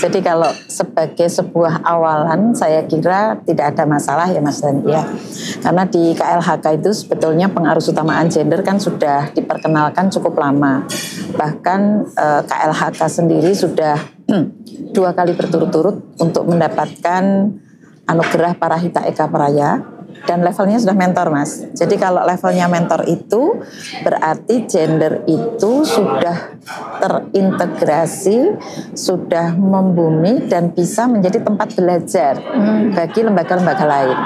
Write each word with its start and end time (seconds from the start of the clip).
Jadi 0.00 0.24
kalau 0.24 0.48
sebagai 0.64 1.28
sebuah 1.28 1.84
awalan 1.84 2.56
saya 2.56 2.88
kira 2.88 3.36
tidak 3.44 3.76
ada 3.76 3.84
masalah 3.84 4.24
ya 4.32 4.40
Mas 4.40 4.64
Dan 4.64 4.80
ya. 4.88 5.04
Karena 5.60 5.84
di 5.84 6.16
KLHK 6.16 6.80
itu 6.80 6.90
sebetulnya 6.96 7.52
pengaruh 7.52 7.84
utamaan 7.84 8.32
gender 8.32 8.64
kan 8.64 8.80
sudah 8.80 9.28
diperkenalkan 9.36 10.08
cukup 10.08 10.40
lama. 10.40 10.88
Bahkan 11.36 11.80
eh, 12.16 12.40
KLHK 12.48 13.00
sendiri 13.12 13.52
sudah 13.52 14.00
dua 14.96 15.12
kali 15.12 15.36
berturut-turut 15.36 16.16
untuk 16.16 16.48
mendapatkan 16.48 17.52
anugerah 18.08 18.56
Parahita 18.56 19.04
Eka 19.04 19.28
Praya 19.28 19.99
dan 20.28 20.44
levelnya 20.44 20.78
sudah 20.80 20.96
mentor 20.96 21.32
mas. 21.32 21.64
Jadi 21.72 21.96
kalau 21.96 22.24
levelnya 22.24 22.68
mentor 22.68 23.04
itu 23.08 23.60
berarti 24.04 24.68
gender 24.68 25.24
itu 25.24 25.84
sudah 25.84 26.56
terintegrasi, 27.00 28.56
sudah 28.92 29.56
membumi 29.56 30.44
dan 30.46 30.72
bisa 30.72 31.08
menjadi 31.08 31.40
tempat 31.40 31.72
belajar 31.72 32.36
hmm. 32.40 32.92
bagi 32.92 33.20
lembaga-lembaga 33.24 33.84
lain. 33.88 34.18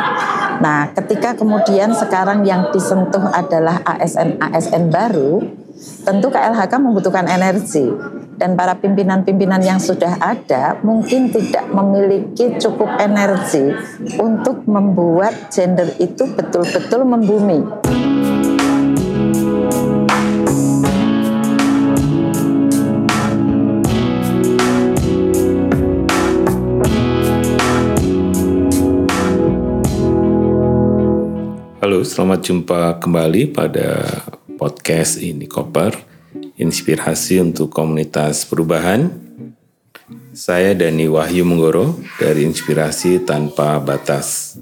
Nah, 0.55 0.91
ketika 0.95 1.35
kemudian 1.35 1.91
sekarang 1.95 2.47
yang 2.47 2.71
disentuh 2.71 3.27
adalah 3.31 3.83
ASN-ASN 3.83 4.91
baru, 4.91 5.43
tentu 6.07 6.31
KLHK 6.31 6.73
membutuhkan 6.79 7.27
energi 7.27 7.91
dan 8.45 8.61
para 8.61 8.77
pimpinan-pimpinan 8.77 9.65
yang 9.65 9.81
sudah 9.81 10.21
ada 10.21 10.77
mungkin 10.85 11.33
tidak 11.33 11.65
memiliki 11.73 12.61
cukup 12.61 13.01
energi 13.01 13.73
untuk 14.21 14.69
membuat 14.69 15.49
gender 15.49 15.89
itu 15.97 16.29
betul-betul 16.29 17.09
membumi. 17.09 17.65
Halo, 31.81 32.05
selamat 32.05 32.41
jumpa 32.45 33.01
kembali 33.01 33.57
pada 33.57 34.21
podcast 34.61 35.17
ini 35.25 35.49
Koper 35.49 36.14
inspirasi 36.59 37.41
untuk 37.43 37.71
komunitas 37.71 38.47
perubahan. 38.47 39.11
Saya 40.35 40.75
Dani 40.75 41.07
Wahyu 41.07 41.47
Menggoro 41.47 42.03
dari 42.19 42.43
Inspirasi 42.43 43.23
Tanpa 43.23 43.79
Batas. 43.79 44.59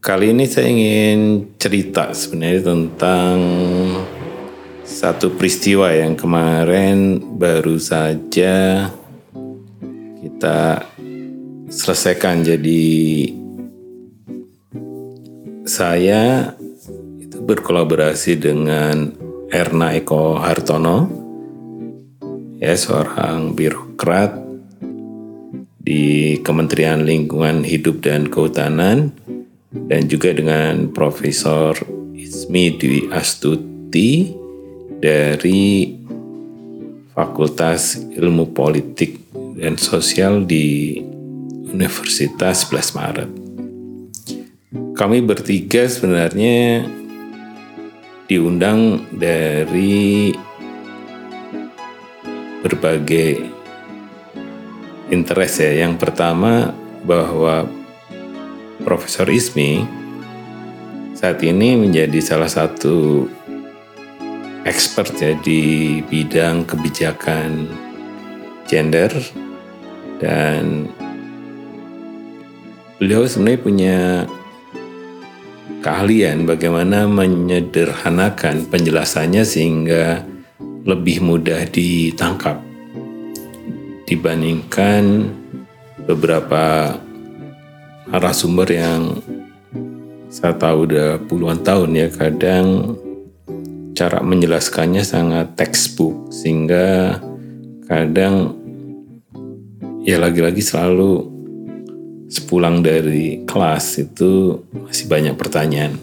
Kali 0.00 0.32
ini 0.32 0.48
saya 0.48 0.70
ingin 0.70 1.52
cerita 1.60 2.14
sebenarnya 2.16 2.72
tentang 2.72 3.36
satu 4.86 5.34
peristiwa 5.36 5.92
yang 5.92 6.16
kemarin 6.16 7.20
baru 7.36 7.76
saja 7.76 8.88
kita 10.24 10.88
selesaikan. 11.68 12.40
Jadi 12.46 13.28
saya 15.68 16.54
itu 17.20 17.38
berkolaborasi 17.44 18.40
dengan 18.40 19.12
Erna 19.50 19.90
Eko 19.98 20.38
Hartono, 20.38 21.10
ya 22.62 22.70
seorang 22.78 23.58
birokrat 23.58 24.38
di 25.82 26.38
Kementerian 26.38 27.02
Lingkungan 27.02 27.66
Hidup 27.66 27.98
dan 27.98 28.30
Kehutanan, 28.30 29.10
dan 29.74 30.06
juga 30.06 30.30
dengan 30.30 30.94
Profesor 30.94 31.74
Ismi 32.14 32.78
Dwi 32.78 33.10
Astuti 33.10 34.30
dari 35.02 35.98
Fakultas 37.10 37.98
Ilmu 37.98 38.54
Politik 38.54 39.18
dan 39.58 39.74
Sosial 39.74 40.46
di 40.46 40.94
Universitas 41.74 42.70
11 42.70 42.98
Maret. 42.98 43.30
Kami 44.94 45.18
bertiga 45.26 45.90
sebenarnya 45.90 46.86
diundang 48.30 49.10
dari 49.10 50.30
berbagai 52.62 53.42
interest 55.10 55.66
ya. 55.66 55.82
Yang 55.82 55.98
pertama 55.98 56.70
bahwa 57.02 57.66
Profesor 58.86 59.26
Ismi 59.26 59.82
saat 61.18 61.42
ini 61.42 61.74
menjadi 61.74 62.22
salah 62.22 62.46
satu 62.46 63.26
expert 64.62 65.10
ya 65.18 65.34
di 65.42 65.98
bidang 66.06 66.64
kebijakan 66.70 67.66
gender 68.70 69.10
dan 70.22 70.86
beliau 73.02 73.26
sebenarnya 73.26 73.60
punya 73.60 73.98
keahlian 75.80 76.44
bagaimana 76.44 77.08
menyederhanakan 77.08 78.68
penjelasannya 78.68 79.44
sehingga 79.44 80.24
lebih 80.84 81.24
mudah 81.24 81.64
ditangkap 81.68 82.60
dibandingkan 84.04 85.32
beberapa 86.04 86.96
narasumber 88.10 88.68
yang 88.68 89.22
saya 90.30 90.54
tahu 90.58 90.90
udah 90.90 91.22
puluhan 91.30 91.62
tahun 91.62 91.90
ya 91.94 92.08
kadang 92.10 92.96
cara 93.94 94.18
menjelaskannya 94.22 95.02
sangat 95.04 95.54
textbook 95.54 96.30
sehingga 96.32 97.18
kadang 97.86 98.58
ya 100.02 100.18
lagi-lagi 100.18 100.62
selalu 100.64 101.29
sepulang 102.30 102.86
dari 102.86 103.42
kelas 103.42 103.98
itu 103.98 104.62
masih 104.70 105.10
banyak 105.10 105.34
pertanyaan. 105.34 105.98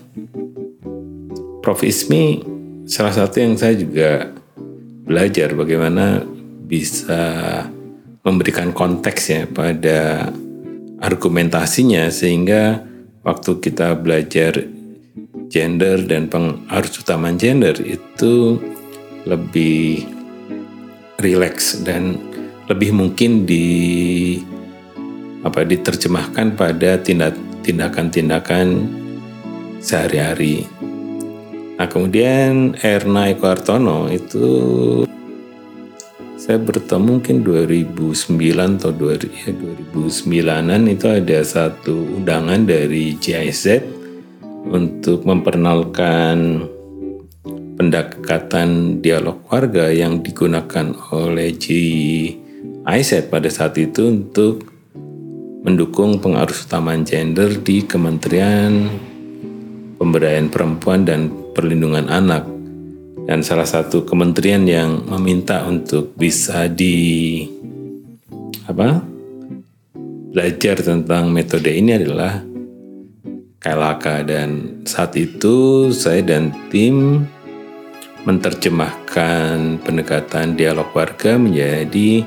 Prof. 1.63 1.79
Ismi 1.87 2.43
salah 2.83 3.15
satu 3.15 3.39
yang 3.39 3.55
saya 3.55 3.79
juga 3.79 4.35
belajar 5.07 5.55
bagaimana 5.55 6.27
bisa 6.67 7.63
memberikan 8.27 8.75
konteks 8.75 9.23
ya 9.31 9.43
pada 9.47 10.27
argumentasinya 10.99 12.11
sehingga 12.11 12.83
waktu 13.23 13.63
kita 13.63 13.95
belajar 13.95 14.67
gender 15.47 16.03
dan 16.03 16.27
pengaruh 16.27 16.91
utama 16.91 17.31
gender 17.39 17.79
itu 17.79 18.59
lebih 19.23 20.03
rileks 21.23 21.87
dan 21.87 22.19
lebih 22.67 22.91
mungkin 22.91 23.47
di 23.47 23.67
apa 25.47 25.63
diterjemahkan 25.63 26.59
pada 26.59 26.99
tindakan-tindakan 27.63 28.67
sehari-hari. 29.79 30.67
Nah 31.79 31.87
kemudian 31.87 32.75
Erna 32.83 33.31
Eko 33.31 33.47
Artono 33.47 34.11
itu 34.11 34.45
saya 36.37 36.63
bertemu 36.63 37.17
mungkin 37.17 37.43
2009 37.43 38.79
atau 38.79 38.91
2009an 38.93 40.81
ya, 40.85 40.93
itu 40.93 41.07
ada 41.09 41.39
satu 41.43 41.95
undangan 42.17 42.63
dari 42.63 43.17
GIZ 43.19 43.83
untuk 44.67 45.27
memperkenalkan 45.27 46.67
pendekatan 47.77 48.99
dialog 49.03 49.43
warga 49.49 49.91
yang 49.93 50.23
digunakan 50.23 50.93
oleh 51.13 51.53
GIZ 51.53 53.27
pada 53.29 53.49
saat 53.51 53.77
itu 53.77 54.07
untuk 54.07 54.76
mendukung 55.67 56.23
pengaruh 56.23 56.55
utama 56.63 56.95
gender 57.03 57.59
di 57.59 57.83
Kementerian 57.83 58.87
Pemberdayaan 59.99 60.47
Perempuan 60.47 61.03
dan 61.03 61.27
Perlindungan 61.51 62.07
Anak. 62.07 62.47
Dan 63.27 63.43
salah 63.43 63.67
satu 63.67 64.07
kementerian 64.07 64.63
yang 64.63 65.03
meminta 65.11 65.67
untuk 65.67 66.15
bisa 66.15 66.71
di 66.71 67.43
apa 68.63 69.03
belajar 70.31 70.79
tentang 70.79 71.35
metode 71.35 71.67
ini 71.67 71.99
adalah 71.99 72.39
KLHK 73.59 74.05
dan 74.23 74.49
saat 74.87 75.19
itu 75.19 75.91
saya 75.91 76.23
dan 76.23 76.55
tim 76.71 77.27
menerjemahkan 78.23 79.83
pendekatan 79.83 80.55
dialog 80.55 80.87
warga 80.95 81.35
menjadi 81.35 82.23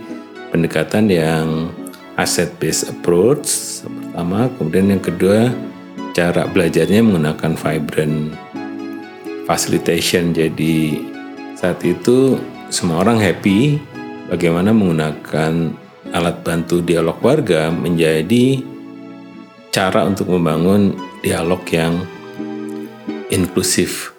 pendekatan 0.53 1.09
yang 1.09 1.73
asset 2.21 2.53
based 2.61 2.93
approach 2.93 3.81
pertama, 3.89 4.53
kemudian 4.61 4.93
yang 4.93 5.01
kedua 5.01 5.49
cara 6.13 6.45
belajarnya 6.45 7.01
menggunakan 7.01 7.57
vibrant 7.57 8.37
facilitation. 9.49 10.37
Jadi 10.37 11.01
saat 11.57 11.81
itu 11.87 12.37
semua 12.69 13.01
orang 13.01 13.17
happy 13.17 13.81
bagaimana 14.29 14.77
menggunakan 14.77 15.73
alat 16.13 16.37
bantu 16.45 16.85
dialog 16.85 17.17
warga 17.25 17.73
menjadi 17.73 18.61
cara 19.73 20.05
untuk 20.05 20.29
membangun 20.29 20.93
dialog 21.25 21.63
yang 21.73 22.05
inklusif 23.33 24.13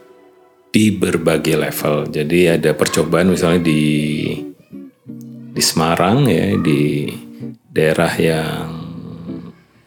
di 0.71 0.89
berbagai 0.89 1.59
level. 1.59 2.09
Jadi 2.09 2.47
ada 2.47 2.71
percobaan 2.73 3.29
misalnya 3.29 3.61
di 3.61 3.81
di 5.51 5.61
di 5.61 5.61
Semarang 5.61 6.25
ya 6.31 6.55
di 6.57 7.11
daerah 7.71 8.11
yang 8.19 8.67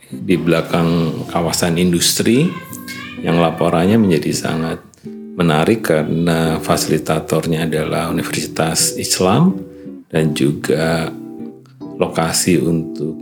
di 0.08 0.40
belakang 0.40 1.20
kawasan 1.28 1.76
industri 1.76 2.48
yang 3.20 3.36
laporannya 3.36 4.00
menjadi 4.00 4.32
sangat 4.32 4.80
menarik 5.36 5.84
karena 5.92 6.56
fasilitatornya 6.64 7.68
adalah 7.68 8.08
Universitas 8.08 8.96
Islam 8.96 9.60
dan 10.08 10.32
juga 10.32 11.12
lokasi 12.00 12.56
untuk 12.56 13.20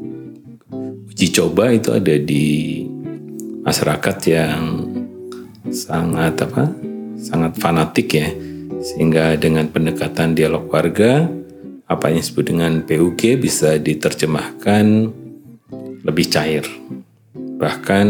uji 1.11 1.27
coba 1.35 1.75
itu 1.75 1.91
ada 1.91 2.15
di 2.21 2.85
masyarakat 3.67 4.17
yang 4.31 4.63
sangat 5.73 6.39
apa 6.47 6.71
sangat 7.19 7.53
fanatik 7.59 8.09
ya. 8.15 8.31
Sehingga 8.83 9.39
dengan 9.39 9.71
pendekatan 9.71 10.35
dialog 10.35 10.67
warga 10.67 11.31
apa 11.93 12.09
yang 12.09 12.25
disebut 12.25 12.45
dengan 12.49 12.73
PUG 12.83 13.37
bisa 13.37 13.77
diterjemahkan 13.77 15.13
lebih 16.03 16.27
cair. 16.33 16.65
Bahkan 17.37 18.07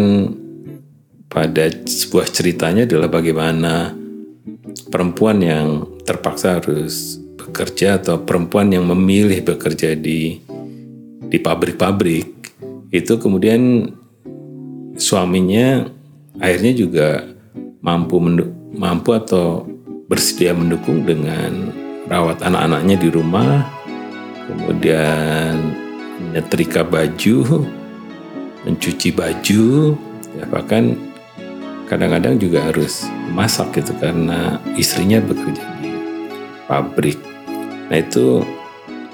pada 1.26 1.64
sebuah 1.84 2.30
ceritanya 2.30 2.86
adalah 2.86 3.10
bagaimana 3.10 3.90
perempuan 4.92 5.42
yang 5.42 5.66
terpaksa 6.06 6.60
harus 6.60 7.18
bekerja 7.40 7.98
atau 7.98 8.22
perempuan 8.22 8.70
yang 8.70 8.86
memilih 8.86 9.42
bekerja 9.42 9.98
di 9.98 10.38
di 11.32 11.38
pabrik-pabrik 11.40 12.28
itu 12.92 13.16
kemudian 13.16 13.88
suaminya 15.00 15.88
akhirnya 16.36 16.72
juga 16.76 17.08
mampu 17.80 18.20
mampu 18.76 19.10
atau 19.16 19.64
bersedia 20.12 20.52
mendukung 20.52 21.08
dengan 21.08 21.72
rawat 22.10 22.42
anak-anaknya 22.42 22.96
di 22.98 23.08
rumah, 23.10 23.66
kemudian 24.46 25.74
nyetrika 26.32 26.82
baju, 26.82 27.66
mencuci 28.66 29.10
baju, 29.14 29.94
ya 30.38 30.44
bahkan 30.50 30.94
kadang-kadang 31.86 32.40
juga 32.40 32.72
harus 32.72 33.04
masak 33.34 33.82
gitu 33.82 33.92
karena 34.00 34.56
istrinya 34.80 35.20
bekerja 35.20 35.64
di 35.82 35.92
pabrik. 36.64 37.20
Nah 37.92 37.98
itu 38.00 38.40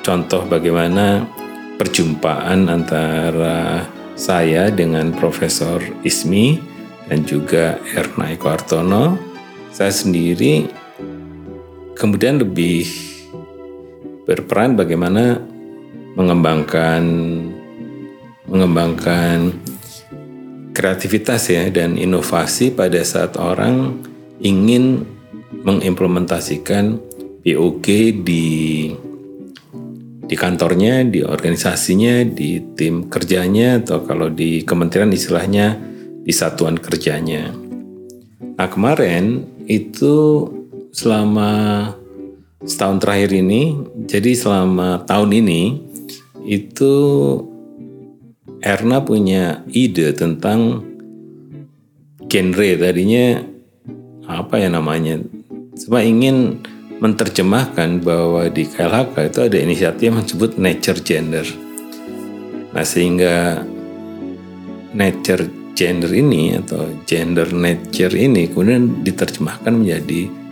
contoh 0.07 0.47
bagaimana 0.47 1.27
perjumpaan 1.75 2.71
antara 2.71 3.83
saya 4.19 4.71
dengan 4.71 5.15
Profesor 5.15 5.79
Ismi 6.03 6.59
dan 7.07 7.23
juga 7.23 7.79
Erna 7.95 8.35
Eko 8.35 8.51
Artono, 8.51 9.15
saya 9.71 9.95
sendiri 9.95 10.67
kemudian 11.99 12.39
lebih 12.39 12.87
berperan 14.23 14.79
bagaimana 14.79 15.43
mengembangkan 16.15 17.03
mengembangkan 18.47 19.53
kreativitas 20.73 21.51
ya 21.51 21.67
dan 21.75 21.99
inovasi 21.99 22.71
pada 22.71 23.03
saat 23.03 23.35
orang 23.35 23.99
ingin 24.39 25.03
mengimplementasikan 25.67 27.03
POG 27.43 27.87
di 28.23 28.47
di 30.29 30.37
kantornya, 30.37 31.09
di 31.09 31.25
organisasinya, 31.25 32.21
di 32.21 32.61
tim 32.77 33.09
kerjanya, 33.09 33.81
atau 33.81 34.05
kalau 34.05 34.29
di 34.29 34.61
kementerian 34.61 35.09
istilahnya 35.09 35.81
di 36.21 36.33
satuan 36.37 36.77
kerjanya. 36.77 37.49
Nah 38.61 38.69
kemarin 38.69 39.49
itu 39.65 40.45
selama 40.99 41.51
setahun 42.67 42.99
terakhir 42.99 43.31
ini, 43.39 43.79
jadi 44.11 44.35
selama 44.35 45.07
tahun 45.07 45.31
ini 45.31 45.63
itu 46.43 46.95
Erna 48.59 49.07
punya 49.07 49.63
ide 49.71 50.11
tentang 50.19 50.83
genre 52.27 52.71
tadinya 52.75 53.47
apa 54.27 54.59
ya 54.59 54.67
namanya, 54.67 55.23
cuma 55.79 56.03
ingin 56.03 56.59
menerjemahkan 56.99 58.03
bahwa 58.03 58.51
di 58.51 58.67
KLHK 58.67 59.15
itu 59.31 59.41
ada 59.47 59.59
inisiatif 59.63 60.11
yang 60.11 60.27
disebut 60.27 60.59
nature 60.59 60.99
gender. 60.99 61.47
Nah 62.75 62.83
sehingga 62.83 63.63
nature 64.91 65.47
gender 65.79 66.11
ini 66.11 66.59
atau 66.59 66.91
gender 67.07 67.55
nature 67.55 68.19
ini 68.19 68.51
kemudian 68.51 69.07
diterjemahkan 69.07 69.71
menjadi 69.79 70.48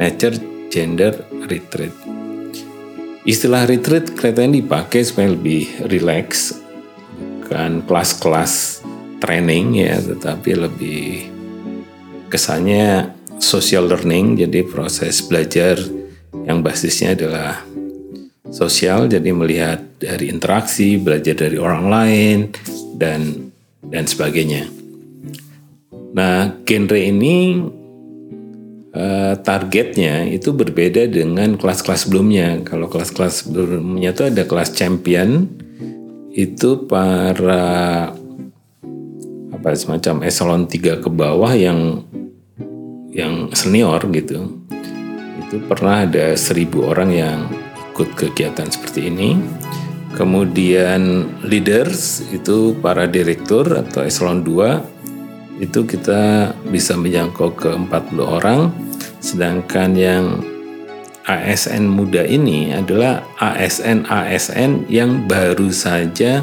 nature 0.00 0.40
gender 0.72 1.12
retreat. 1.44 1.92
Istilah 3.28 3.68
retreat 3.68 4.16
kelihatannya 4.16 4.64
dipakai 4.64 5.04
supaya 5.04 5.36
lebih 5.36 5.68
relax, 5.92 6.56
bukan 7.44 7.84
kelas-kelas 7.84 8.80
training 9.20 9.76
ya, 9.76 10.00
tetapi 10.00 10.50
lebih 10.56 11.28
kesannya 12.32 13.12
social 13.36 13.92
learning, 13.92 14.40
jadi 14.40 14.64
proses 14.64 15.20
belajar 15.20 15.76
yang 16.48 16.64
basisnya 16.64 17.12
adalah 17.12 17.60
sosial, 18.48 19.04
jadi 19.04 19.36
melihat 19.36 19.84
dari 20.00 20.32
interaksi, 20.32 20.96
belajar 20.96 21.36
dari 21.36 21.60
orang 21.60 21.84
lain, 21.92 22.38
dan 22.96 23.52
dan 23.84 24.08
sebagainya. 24.08 24.64
Nah, 26.16 26.56
genre 26.64 26.96
ini 26.96 27.60
uh, 28.94 29.34
targetnya 29.40 30.26
itu 30.30 30.54
berbeda 30.54 31.06
dengan 31.10 31.58
kelas-kelas 31.58 32.06
sebelumnya. 32.06 32.62
Kalau 32.62 32.86
kelas-kelas 32.86 33.46
sebelumnya 33.46 34.14
itu 34.14 34.22
ada 34.26 34.42
kelas 34.46 34.74
champion, 34.74 35.50
itu 36.30 36.86
para 36.86 38.10
apa 39.50 39.68
semacam 39.76 40.24
eselon 40.24 40.64
3 40.64 41.04
ke 41.04 41.10
bawah 41.10 41.52
yang 41.52 42.06
yang 43.10 43.50
senior 43.52 44.00
gitu 44.14 44.62
itu 45.42 45.56
pernah 45.66 46.06
ada 46.06 46.38
seribu 46.38 46.86
orang 46.86 47.10
yang 47.10 47.38
ikut 47.92 48.14
kegiatan 48.14 48.70
seperti 48.70 49.10
ini 49.10 49.36
kemudian 50.14 51.26
leaders 51.42 52.22
itu 52.30 52.78
para 52.78 53.10
direktur 53.10 53.66
atau 53.84 54.06
eselon 54.06 54.46
2 54.46 54.99
itu 55.60 55.84
kita 55.84 56.50
bisa 56.72 56.96
menjangkau 56.96 57.52
ke 57.52 57.70
40 57.76 58.18
orang 58.24 58.72
sedangkan 59.20 59.92
yang 59.92 60.24
ASN 61.28 61.86
muda 61.86 62.24
ini 62.24 62.72
adalah 62.72 63.22
ASN-ASN 63.38 64.90
yang 64.90 65.28
baru 65.30 65.70
saja 65.70 66.42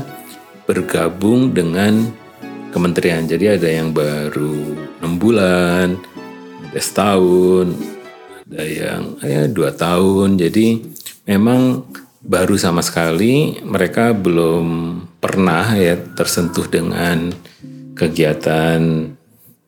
bergabung 0.63 1.51
dengan 1.51 2.07
kementerian. 2.71 3.27
Jadi 3.27 3.57
ada 3.57 3.67
yang 3.67 3.91
baru 3.91 4.77
6 5.03 5.17
bulan, 5.19 5.99
ada 6.69 6.79
setahun, 6.79 7.73
ada 8.47 8.63
yang 8.63 9.01
ya 9.19 9.49
dua 9.51 9.75
tahun. 9.75 10.39
Jadi 10.39 10.87
memang 11.27 11.83
baru 12.23 12.55
sama 12.55 12.79
sekali 12.79 13.59
mereka 13.63 14.15
belum 14.15 14.65
pernah 15.19 15.67
ya 15.75 15.99
tersentuh 16.15 16.67
dengan 16.67 17.31
kegiatan 17.97 19.11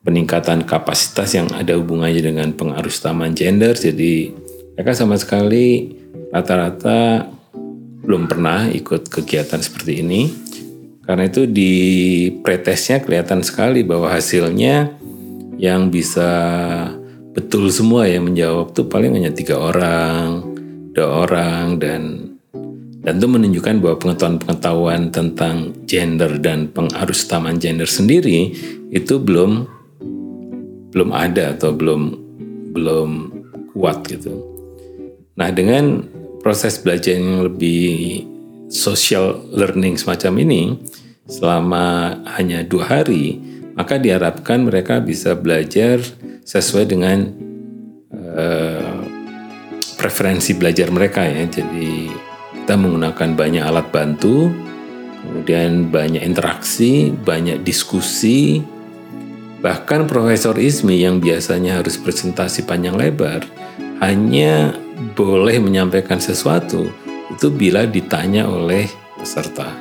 peningkatan 0.05 0.63
kapasitas 0.63 1.35
yang 1.35 1.49
ada 1.51 1.75
hubungannya 1.75 2.21
dengan 2.21 2.49
pengaruh 2.55 2.93
utamaan 2.93 3.35
gender. 3.35 3.75
Jadi 3.75 4.31
mereka 4.77 4.95
sama 4.95 5.19
sekali 5.19 5.91
rata-rata 6.31 7.27
belum 8.05 8.31
pernah 8.31 8.69
ikut 8.71 9.11
kegiatan 9.11 9.59
seperti 9.59 10.05
ini. 10.05 10.21
Karena 11.03 11.25
itu 11.25 11.49
di 11.49 11.73
pretesnya 12.45 13.01
kelihatan 13.01 13.41
sekali 13.41 13.81
bahwa 13.81 14.13
hasilnya 14.13 14.93
yang 15.57 15.89
bisa 15.89 16.29
betul 17.33 17.67
semua 17.73 18.05
yang 18.05 18.29
menjawab 18.29 18.71
tuh 18.77 18.85
paling 18.85 19.17
hanya 19.17 19.33
tiga 19.33 19.57
orang, 19.57 20.45
dua 20.93 21.25
orang 21.25 21.81
dan 21.81 22.28
dan 22.99 23.15
itu 23.15 23.27
menunjukkan 23.31 23.79
bahwa 23.79 23.95
pengetahuan-pengetahuan 23.95 25.01
tentang 25.15 25.71
gender 25.87 26.35
dan 26.43 26.67
pengarus 26.67 27.23
utamaan 27.23 27.55
gender 27.55 27.87
sendiri 27.87 28.51
itu 28.91 29.15
belum 29.15 29.63
belum 30.91 31.09
ada 31.15 31.55
atau 31.55 31.71
belum 31.71 32.01
belum 32.75 33.09
kuat 33.71 34.03
gitu. 34.11 34.43
Nah 35.39 35.47
dengan 35.55 36.03
proses 36.43 36.75
belajar 36.81 37.15
yang 37.15 37.47
lebih 37.47 38.23
social 38.67 39.47
learning 39.55 39.95
semacam 39.95 40.43
ini 40.43 40.61
selama 41.29 42.19
hanya 42.35 42.67
dua 42.67 42.99
hari 42.99 43.39
maka 43.79 43.95
diharapkan 43.95 44.67
mereka 44.67 44.99
bisa 44.99 45.39
belajar 45.39 46.03
sesuai 46.43 46.83
dengan 46.83 47.31
uh, 48.11 48.99
preferensi 49.95 50.51
belajar 50.51 50.91
mereka 50.91 51.23
ya. 51.23 51.47
Jadi 51.47 52.11
kita 52.69 52.85
menggunakan 52.85 53.33
banyak 53.33 53.65
alat 53.65 53.89
bantu, 53.89 54.53
kemudian 55.25 55.89
banyak 55.89 56.21
interaksi, 56.21 57.09
banyak 57.09 57.65
diskusi. 57.65 58.61
Bahkan 59.57 60.05
Profesor 60.05 60.53
Ismi 60.53 61.01
yang 61.01 61.17
biasanya 61.17 61.81
harus 61.81 61.97
presentasi 61.97 62.69
panjang 62.69 62.93
lebar 62.93 63.41
hanya 64.05 64.77
boleh 65.17 65.57
menyampaikan 65.57 66.21
sesuatu 66.21 66.93
itu 67.33 67.49
bila 67.49 67.89
ditanya 67.89 68.45
oleh 68.45 68.85
peserta. 69.17 69.73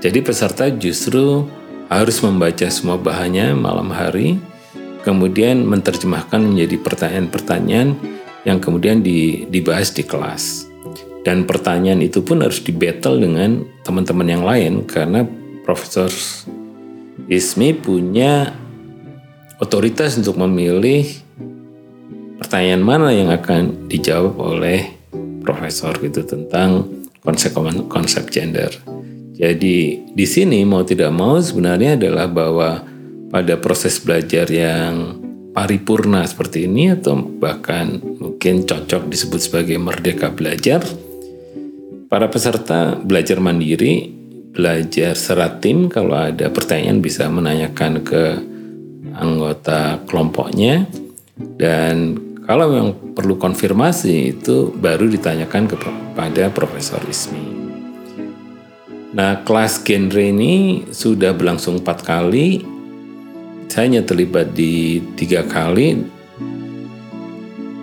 Jadi 0.00 0.24
peserta 0.24 0.72
justru 0.72 1.44
harus 1.92 2.24
membaca 2.24 2.64
semua 2.72 2.96
bahannya 2.96 3.52
malam 3.52 3.92
hari, 3.92 4.40
kemudian 5.04 5.68
menerjemahkan 5.68 6.40
menjadi 6.40 6.80
pertanyaan-pertanyaan 6.80 8.00
yang 8.48 8.64
kemudian 8.64 9.04
dibahas 9.52 9.92
di 9.92 10.08
kelas. 10.08 10.69
Dan 11.20 11.44
pertanyaan 11.44 12.00
itu 12.00 12.24
pun 12.24 12.40
harus 12.40 12.64
di 12.64 12.72
battle 12.72 13.20
dengan 13.20 13.60
teman-teman 13.84 14.28
yang 14.28 14.44
lain 14.44 14.88
karena 14.88 15.24
Profesor 15.64 16.08
Ismi 17.28 17.76
punya 17.76 18.56
otoritas 19.60 20.16
untuk 20.16 20.40
memilih 20.40 21.04
pertanyaan 22.40 22.82
mana 22.82 23.12
yang 23.12 23.28
akan 23.28 23.86
dijawab 23.86 24.34
oleh 24.40 24.96
profesor 25.44 25.92
gitu 26.00 26.24
tentang 26.24 26.88
konsep 27.20 27.52
konsep 27.92 28.32
gender. 28.32 28.72
Jadi 29.36 30.08
di 30.12 30.26
sini 30.26 30.64
mau 30.64 30.84
tidak 30.84 31.12
mau 31.12 31.36
sebenarnya 31.40 32.00
adalah 32.00 32.26
bahwa 32.28 32.82
pada 33.30 33.56
proses 33.60 34.00
belajar 34.00 34.48
yang 34.48 35.20
paripurna 35.52 36.24
seperti 36.24 36.66
ini 36.66 36.92
atau 36.92 37.20
bahkan 37.20 38.00
mungkin 38.20 38.64
cocok 38.64 39.08
disebut 39.08 39.40
sebagai 39.40 39.78
merdeka 39.80 40.32
belajar, 40.32 40.82
para 42.10 42.26
peserta 42.26 42.98
belajar 42.98 43.38
mandiri, 43.38 44.10
belajar 44.50 45.14
serat 45.14 45.62
tim 45.62 45.86
kalau 45.86 46.18
ada 46.18 46.50
pertanyaan 46.50 46.98
bisa 46.98 47.30
menanyakan 47.30 48.02
ke 48.02 48.34
anggota 49.14 50.02
kelompoknya 50.10 50.90
dan 51.54 52.18
kalau 52.50 52.74
yang 52.74 52.90
perlu 53.14 53.38
konfirmasi 53.38 54.34
itu 54.34 54.74
baru 54.74 55.06
ditanyakan 55.06 55.70
kepada 55.70 56.50
Profesor 56.50 56.98
Ismi. 57.06 57.46
Nah 59.14 59.46
kelas 59.46 59.86
genre 59.86 60.18
ini 60.18 60.82
sudah 60.90 61.30
berlangsung 61.30 61.78
empat 61.78 62.02
kali. 62.02 62.66
Saya 63.70 63.86
hanya 63.86 64.02
terlibat 64.02 64.50
di 64.50 64.98
tiga 65.14 65.46
kali. 65.46 65.94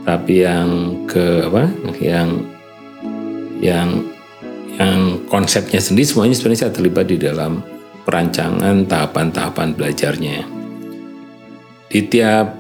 Tapi 0.03 0.34
yang 0.43 0.69
ke 1.07 1.48
apa? 1.48 1.72
Yang 2.03 2.29
yang 3.63 4.16
yang 4.77 5.25
konsepnya 5.25 5.81
sendiri 5.81 6.05
semuanya 6.05 6.38
sebenarnya 6.38 6.62
saya 6.69 6.74
terlibat 6.74 7.05
di 7.10 7.17
dalam 7.17 7.65
perancangan 8.05 8.86
tahapan-tahapan 8.86 9.74
belajarnya 9.74 10.57
di 11.88 12.03
tiap 12.03 12.60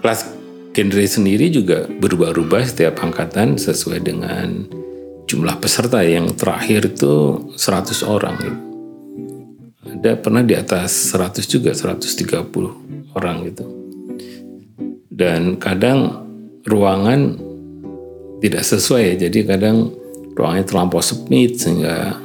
kelas 0.00 0.32
genre 0.72 1.04
sendiri 1.08 1.48
juga 1.48 1.88
berubah-ubah 1.88 2.62
setiap 2.68 3.00
angkatan 3.00 3.56
sesuai 3.56 4.00
dengan 4.04 4.64
jumlah 5.28 5.56
peserta 5.60 6.00
yang 6.04 6.32
terakhir 6.36 6.92
itu 6.92 7.48
100 7.56 8.04
orang. 8.04 8.36
Ada 9.86 10.20
pernah 10.20 10.44
di 10.44 10.52
atas 10.52 10.92
100 11.12 11.48
juga 11.48 11.72
130 11.72 13.16
orang 13.16 13.36
gitu. 13.48 13.64
Dan 15.08 15.56
kadang 15.56 16.28
ruangan 16.68 17.40
tidak 18.44 18.64
sesuai 18.68 19.16
jadi 19.16 19.38
kadang 19.48 19.96
ruangannya 20.36 20.68
terlampau 20.68 21.00
sempit 21.00 21.56
sehingga 21.56 22.20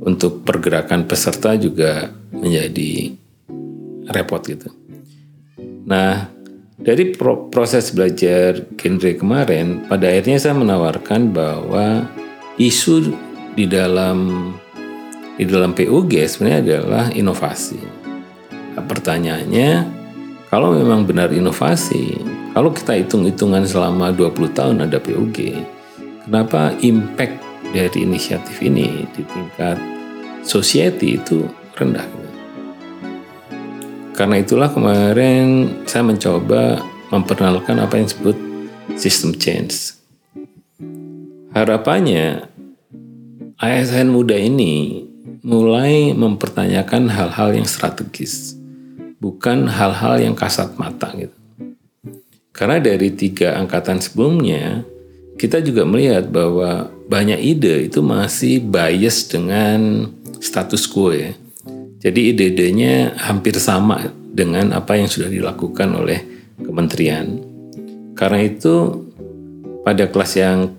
untuk 0.00 0.42
pergerakan 0.42 1.04
peserta 1.04 1.52
juga 1.60 2.08
menjadi 2.32 3.12
repot 4.08 4.40
gitu. 4.40 4.72
Nah, 5.84 6.32
dari 6.80 7.12
pro 7.12 7.52
proses 7.52 7.92
belajar 7.92 8.64
genre 8.74 9.12
kemarin, 9.14 9.84
pada 9.84 10.08
akhirnya 10.08 10.40
saya 10.40 10.54
menawarkan 10.56 11.30
bahwa 11.30 12.08
isu 12.56 13.12
di 13.52 13.68
dalam 13.68 14.50
di 15.36 15.44
dalam 15.44 15.76
PUG 15.76 16.16
sebenarnya 16.24 16.60
adalah 16.64 17.04
inovasi. 17.12 17.80
Nah, 18.76 18.84
pertanyaannya, 18.84 19.70
kalau 20.48 20.72
memang 20.72 21.04
benar 21.04 21.28
inovasi, 21.32 22.16
kalau 22.56 22.72
kita 22.72 22.96
hitung-hitungan 22.96 23.68
selama 23.68 24.16
20 24.16 24.56
tahun 24.56 24.76
ada 24.88 24.96
PUG, 24.96 25.60
kenapa 26.26 26.74
impact 26.82 27.38
dari 27.70 28.02
inisiatif 28.02 28.58
ini 28.58 29.06
di 29.14 29.22
tingkat 29.22 29.78
society 30.42 31.14
itu 31.22 31.46
rendah? 31.78 32.04
Karena 34.16 34.42
itulah 34.42 34.72
kemarin 34.72 35.70
saya 35.86 36.02
mencoba 36.02 36.82
memperkenalkan 37.14 37.78
apa 37.78 37.94
yang 38.00 38.10
disebut 38.10 38.36
system 38.98 39.38
change. 39.38 39.94
Harapannya 41.54 42.50
ASN 43.56 44.12
muda 44.12 44.34
ini 44.36 45.04
mulai 45.46 46.10
mempertanyakan 46.10 47.06
hal-hal 47.06 47.54
yang 47.54 47.68
strategis, 47.68 48.58
bukan 49.22 49.70
hal-hal 49.70 50.18
yang 50.18 50.34
kasat 50.34 50.74
mata 50.74 51.12
gitu. 51.14 51.36
Karena 52.56 52.80
dari 52.80 53.12
tiga 53.12 53.60
angkatan 53.60 54.00
sebelumnya, 54.00 54.80
kita 55.36 55.60
juga 55.60 55.84
melihat 55.84 56.28
bahwa 56.32 56.88
banyak 57.06 57.38
ide 57.38 57.86
itu 57.86 58.00
masih 58.00 58.60
bias 58.64 59.28
dengan 59.28 60.10
status 60.40 60.88
quo 60.88 61.12
ya 61.12 61.32
jadi 62.06 62.20
ide-idenya 62.30 63.18
hampir 63.18 63.58
sama 63.58 64.12
dengan 64.30 64.70
apa 64.76 64.94
yang 64.94 65.10
sudah 65.10 65.26
dilakukan 65.26 65.90
oleh 65.96 66.22
kementerian. 66.60 67.40
Karena 68.14 68.46
itu 68.46 69.02
pada 69.82 70.06
kelas 70.06 70.32
yang 70.38 70.70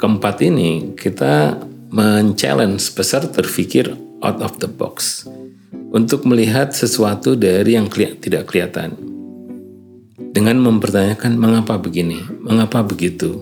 keempat 0.00 0.42
ini 0.42 0.96
kita 0.98 1.60
men-challenge 1.94 2.82
peserta 2.98 3.44
out 4.26 4.38
of 4.42 4.58
the 4.58 4.66
box 4.66 5.28
untuk 5.94 6.26
melihat 6.26 6.74
sesuatu 6.74 7.36
dari 7.38 7.78
yang 7.78 7.86
keli 7.86 8.16
tidak 8.18 8.50
kelihatan. 8.50 8.96
Dengan 10.34 10.60
mempertanyakan 10.60 11.38
mengapa 11.38 11.80
begini, 11.80 12.20
mengapa 12.44 12.84
begitu, 12.84 13.40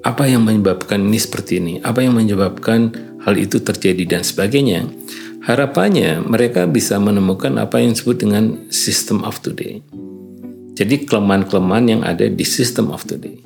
apa 0.00 0.24
yang 0.24 0.48
menyebabkan 0.48 1.04
ini 1.04 1.20
seperti 1.20 1.60
ini, 1.60 1.74
apa 1.84 2.00
yang 2.00 2.16
menyebabkan 2.16 2.92
hal 3.20 3.36
itu 3.36 3.60
terjadi 3.60 4.18
dan 4.18 4.22
sebagainya. 4.24 4.88
Harapannya 5.44 6.20
mereka 6.24 6.68
bisa 6.68 7.00
menemukan 7.00 7.56
apa 7.60 7.80
yang 7.80 7.96
disebut 7.96 8.16
dengan 8.20 8.44
system 8.72 9.24
of 9.24 9.40
today. 9.40 9.80
Jadi 10.76 11.04
kelemahan-kelemahan 11.04 11.86
yang 11.88 12.02
ada 12.04 12.28
di 12.28 12.44
system 12.44 12.88
of 12.92 13.04
today. 13.04 13.36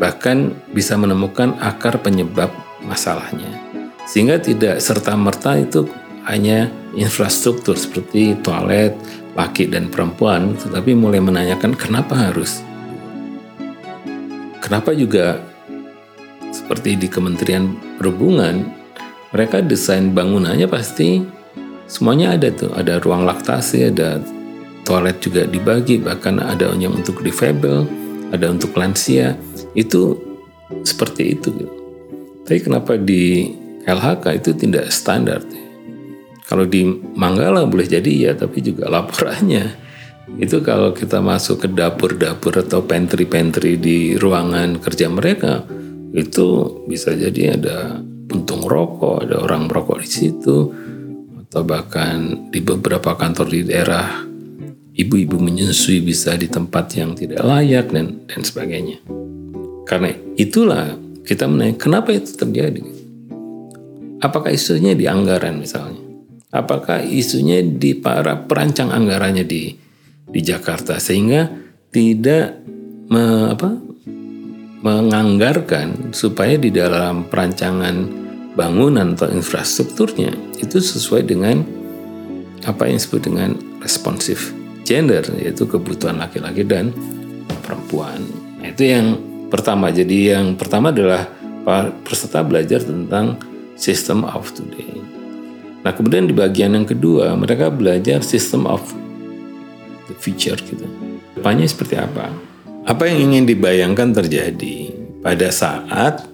Bahkan 0.00 0.72
bisa 0.72 0.96
menemukan 0.96 1.56
akar 1.60 2.00
penyebab 2.00 2.52
masalahnya. 2.84 3.48
Sehingga 4.08 4.40
tidak 4.40 4.80
serta-merta 4.80 5.56
itu 5.60 5.88
hanya 6.28 6.68
infrastruktur 6.96 7.76
seperti 7.76 8.36
toilet, 8.40 8.96
laki 9.36 9.68
dan 9.68 9.92
perempuan, 9.92 10.56
tetapi 10.56 10.96
mulai 10.96 11.20
menanyakan 11.20 11.76
kenapa 11.76 12.16
harus. 12.16 12.65
Kenapa 14.66 14.90
juga 14.98 15.38
seperti 16.50 16.98
di 16.98 17.06
Kementerian 17.06 17.70
Perhubungan 18.02 18.66
mereka 19.30 19.62
desain 19.62 20.10
bangunannya 20.10 20.66
pasti 20.66 21.22
semuanya 21.86 22.34
ada 22.34 22.50
tuh. 22.50 22.74
Ada 22.74 22.98
ruang 22.98 23.22
laktasi 23.22 23.94
ada 23.94 24.18
toilet 24.82 25.22
juga 25.22 25.46
dibagi 25.46 26.02
bahkan 26.02 26.42
ada 26.42 26.74
yang 26.74 26.98
untuk 26.98 27.22
difabel 27.22 27.86
ada 28.34 28.50
untuk 28.50 28.74
lansia. 28.74 29.38
Itu 29.78 30.18
seperti 30.82 31.38
itu. 31.38 31.54
Tapi 32.42 32.58
kenapa 32.58 32.98
di 32.98 33.54
LHK 33.86 34.24
itu 34.34 34.50
tidak 34.50 34.90
standar? 34.90 35.46
Kalau 36.42 36.66
di 36.66 36.82
Manggala 37.14 37.62
boleh 37.70 37.86
jadi 37.86 38.10
ya 38.10 38.32
tapi 38.34 38.66
juga 38.66 38.90
laporannya 38.90 39.85
itu 40.34 40.58
kalau 40.66 40.90
kita 40.90 41.22
masuk 41.22 41.62
ke 41.62 41.68
dapur-dapur 41.70 42.58
atau 42.58 42.82
pantry-pantry 42.82 43.78
di 43.78 43.98
ruangan 44.18 44.82
kerja 44.82 45.06
mereka 45.06 45.62
itu 46.10 46.82
bisa 46.90 47.14
jadi 47.14 47.54
ada 47.54 48.02
puntung 48.26 48.66
rokok, 48.66 49.22
ada 49.22 49.38
orang 49.38 49.70
merokok 49.70 50.02
di 50.02 50.10
situ, 50.10 50.74
atau 51.46 51.62
bahkan 51.62 52.50
di 52.50 52.58
beberapa 52.58 53.14
kantor 53.14 53.46
di 53.54 53.62
daerah 53.62 54.26
ibu-ibu 54.98 55.38
menyusui 55.38 56.02
bisa 56.02 56.34
di 56.34 56.50
tempat 56.50 56.98
yang 56.98 57.14
tidak 57.14 57.46
layak 57.46 57.86
dan 57.94 58.26
dan 58.26 58.40
sebagainya. 58.42 58.98
Karena 59.86 60.10
itulah 60.34 60.98
kita 61.22 61.46
menanya 61.46 61.78
kenapa 61.78 62.10
itu 62.10 62.34
terjadi. 62.34 62.82
Apakah 64.18 64.50
isunya 64.50 64.98
di 64.98 65.06
anggaran 65.06 65.62
misalnya? 65.62 66.02
Apakah 66.50 67.04
isunya 67.04 67.62
di 67.62 67.94
para 67.94 68.48
perancang 68.48 68.90
anggarannya 68.90 69.44
di 69.44 69.85
di 70.26 70.40
Jakarta 70.42 70.98
sehingga 70.98 71.48
tidak 71.90 72.60
me, 73.08 73.54
apa, 73.54 73.70
menganggarkan 74.82 76.12
supaya 76.12 76.58
di 76.58 76.70
dalam 76.70 77.26
perancangan 77.26 78.26
bangunan 78.56 79.14
atau 79.14 79.28
infrastrukturnya 79.30 80.32
itu 80.60 80.80
sesuai 80.80 81.22
dengan 81.28 81.60
apa 82.64 82.88
yang 82.88 82.96
disebut 82.98 83.22
dengan 83.28 83.50
responsif 83.84 84.56
gender 84.82 85.22
yaitu 85.38 85.68
kebutuhan 85.68 86.18
laki-laki 86.18 86.64
dan 86.64 86.90
perempuan. 87.62 88.22
Nah, 88.62 88.70
itu 88.70 88.82
yang 88.86 89.06
pertama. 89.50 89.90
Jadi 89.90 90.32
yang 90.34 90.54
pertama 90.54 90.90
adalah 90.90 91.26
peserta 92.06 92.46
belajar 92.46 92.82
tentang 92.82 93.38
system 93.74 94.22
of 94.22 94.50
today. 94.54 94.94
Nah, 95.82 95.94
kemudian 95.94 96.26
di 96.26 96.34
bagian 96.34 96.74
yang 96.74 96.86
kedua, 96.86 97.34
mereka 97.38 97.70
belajar 97.70 98.22
system 98.22 98.66
of 98.66 98.82
the 100.06 100.14
future 100.16 100.56
gitu. 100.56 100.86
Depannya 101.36 101.68
seperti 101.68 102.00
apa? 102.00 102.32
Apa 102.86 103.10
yang 103.10 103.30
ingin 103.30 103.44
dibayangkan 103.50 104.14
terjadi 104.14 104.94
pada 105.20 105.50
saat 105.50 106.24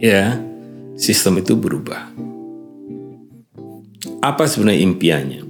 ya 0.00 0.40
sistem 0.96 1.40
itu 1.44 1.54
berubah? 1.54 2.10
Apa 4.24 4.48
sebenarnya 4.50 4.82
impiannya? 4.82 5.42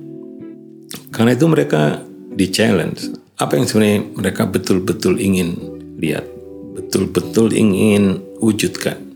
Karena 1.15 1.33
itu 1.33 1.47
mereka 1.49 2.03
di 2.35 2.47
challenge. 2.53 3.15
Apa 3.39 3.55
yang 3.55 3.67
sebenarnya 3.71 4.01
mereka 4.19 4.51
betul-betul 4.51 5.17
ingin 5.23 5.55
lihat, 5.97 6.27
betul-betul 6.75 7.55
ingin 7.55 8.19
wujudkan 8.43 9.09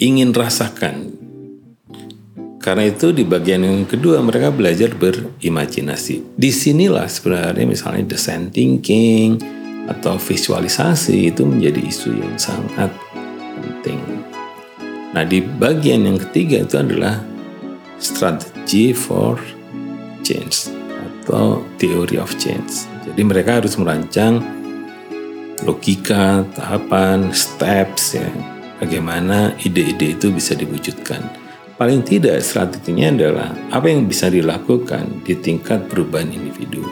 ingin 0.00 0.32
rasakan. 0.32 1.09
Karena 2.60 2.84
itu 2.84 3.08
di 3.16 3.24
bagian 3.24 3.64
yang 3.64 3.88
kedua 3.88 4.20
mereka 4.20 4.52
belajar 4.52 4.92
berimajinasi. 4.92 6.36
Di 6.36 6.52
sinilah 6.52 7.08
sebenarnya 7.08 7.64
misalnya 7.64 8.12
design 8.12 8.52
thinking 8.52 9.40
atau 9.88 10.20
visualisasi 10.20 11.32
itu 11.32 11.48
menjadi 11.48 11.80
isu 11.80 12.20
yang 12.20 12.36
sangat 12.36 12.92
penting. 13.56 13.96
Nah 15.16 15.24
di 15.24 15.40
bagian 15.40 16.04
yang 16.04 16.20
ketiga 16.20 16.60
itu 16.60 16.76
adalah 16.76 17.24
strategy 17.96 18.92
for 18.92 19.40
change 20.20 20.68
atau 21.24 21.64
theory 21.80 22.20
of 22.20 22.28
change. 22.36 22.84
Jadi 23.08 23.24
mereka 23.24 23.64
harus 23.64 23.80
merancang 23.80 24.44
logika, 25.64 26.44
tahapan, 26.52 27.32
steps 27.32 28.20
ya 28.20 28.28
bagaimana 28.84 29.56
ide-ide 29.64 30.12
itu 30.12 30.28
bisa 30.28 30.52
diwujudkan. 30.52 31.49
Paling 31.80 32.04
tidak 32.04 32.44
strateginya 32.44 33.08
adalah 33.08 33.56
apa 33.72 33.88
yang 33.88 34.04
bisa 34.04 34.28
dilakukan 34.28 35.24
di 35.24 35.32
tingkat 35.32 35.88
perubahan 35.88 36.28
individu. 36.28 36.84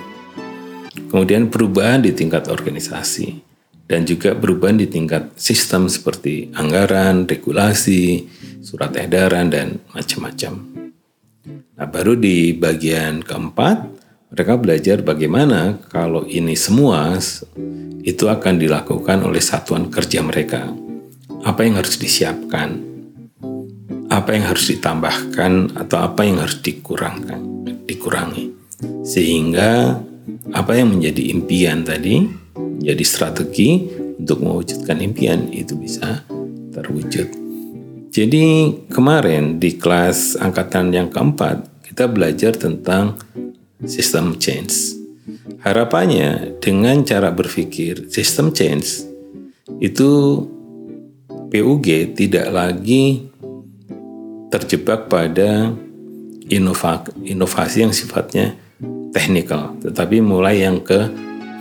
Kemudian 1.12 1.52
perubahan 1.52 2.00
di 2.00 2.16
tingkat 2.16 2.48
organisasi 2.48 3.36
dan 3.84 4.08
juga 4.08 4.32
perubahan 4.32 4.80
di 4.80 4.88
tingkat 4.88 5.36
sistem 5.36 5.92
seperti 5.92 6.48
anggaran, 6.56 7.28
regulasi, 7.28 8.32
surat 8.64 8.96
edaran 8.96 9.52
dan 9.52 9.76
macam-macam. 9.92 10.56
Nah, 11.76 11.84
baru 11.84 12.16
di 12.16 12.56
bagian 12.56 13.20
keempat 13.20 13.84
mereka 14.32 14.56
belajar 14.56 15.04
bagaimana 15.04 15.84
kalau 15.92 16.24
ini 16.24 16.56
semua 16.56 17.12
itu 18.00 18.24
akan 18.24 18.56
dilakukan 18.56 19.20
oleh 19.20 19.44
satuan 19.44 19.92
kerja 19.92 20.24
mereka 20.24 20.72
apa 21.44 21.60
yang 21.60 21.76
harus 21.76 22.00
disiapkan, 22.00 22.87
apa 24.08 24.34
yang 24.34 24.44
harus 24.48 24.72
ditambahkan, 24.72 25.76
atau 25.76 25.98
apa 26.00 26.24
yang 26.24 26.40
harus 26.40 26.60
dikurangkan, 26.64 27.64
dikurangi, 27.84 28.52
sehingga 29.04 30.00
apa 30.52 30.72
yang 30.76 30.96
menjadi 30.96 31.22
impian 31.32 31.84
tadi 31.84 32.24
menjadi 32.56 33.04
strategi 33.04 33.84
untuk 34.18 34.40
mewujudkan 34.44 34.98
impian 35.04 35.52
itu 35.52 35.76
bisa 35.76 36.24
terwujud. 36.72 37.28
Jadi 38.08 38.74
kemarin 38.88 39.60
di 39.60 39.76
kelas 39.76 40.40
angkatan 40.40 40.90
yang 40.90 41.08
keempat 41.12 41.84
kita 41.84 42.08
belajar 42.08 42.56
tentang 42.56 43.20
sistem 43.84 44.40
change. 44.40 44.96
Harapannya 45.62 46.56
dengan 46.58 47.04
cara 47.04 47.28
berpikir 47.28 48.08
sistem 48.08 48.50
change 48.56 49.04
itu 49.78 50.42
PUG 51.52 52.16
tidak 52.16 52.48
lagi 52.48 53.27
terjebak 54.48 55.08
pada 55.12 55.72
inovasi 56.48 57.84
yang 57.84 57.92
sifatnya 57.92 58.56
teknikal, 59.12 59.76
tetapi 59.84 60.20
mulai 60.24 60.64
yang 60.64 60.80
ke 60.80 61.08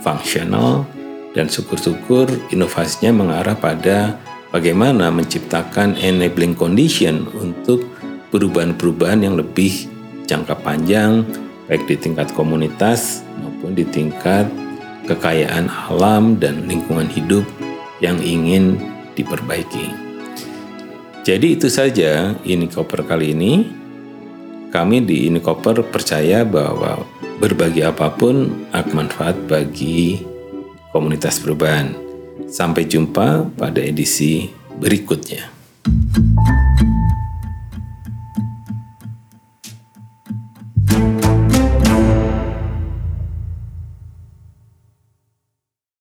fungsional 0.00 0.88
dan 1.36 1.48
syukur-syukur 1.48 2.28
inovasinya 2.48 3.24
mengarah 3.24 3.56
pada 3.56 4.16
bagaimana 4.48 5.12
menciptakan 5.12 5.96
enabling 6.00 6.56
condition 6.56 7.28
untuk 7.36 7.84
perubahan-perubahan 8.32 9.24
yang 9.24 9.36
lebih 9.36 9.88
jangka 10.28 10.56
panjang 10.60 11.24
baik 11.68 11.84
di 11.84 11.96
tingkat 12.00 12.32
komunitas 12.32 13.24
maupun 13.40 13.76
di 13.76 13.84
tingkat 13.84 14.48
kekayaan 15.04 15.68
alam 15.68 16.40
dan 16.40 16.64
lingkungan 16.64 17.08
hidup 17.08 17.44
yang 18.00 18.16
ingin 18.24 18.80
diperbaiki. 19.16 20.07
Jadi 21.28 21.60
itu 21.60 21.68
saja 21.68 22.32
ini 22.40 22.72
koper 22.72 23.04
kali 23.04 23.36
ini. 23.36 23.68
Kami 24.72 25.04
di 25.04 25.28
ini 25.28 25.44
koper 25.44 25.84
percaya 25.84 26.40
bahwa 26.40 27.04
berbagi 27.36 27.84
apa 27.84 28.08
pun 28.16 28.64
akan 28.72 28.92
manfaat 28.96 29.36
bagi 29.44 30.24
komunitas 30.88 31.36
perubahan. 31.36 31.92
Sampai 32.48 32.88
jumpa 32.88 33.44
pada 33.60 33.76
edisi 33.76 34.48
berikutnya. 34.80 35.52